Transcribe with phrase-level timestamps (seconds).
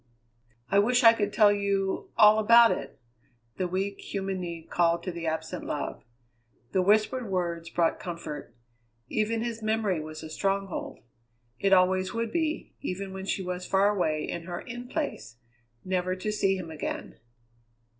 [0.71, 2.99] "I wish I could tell you all about it!"
[3.57, 6.03] the weak, human need called to the absent love.
[6.71, 8.55] The whispered words brought comfort;
[9.09, 11.01] even his memory was a stronghold.
[11.59, 15.37] It always would be, even when she was far away in her In Place,
[15.85, 17.19] never to see him again.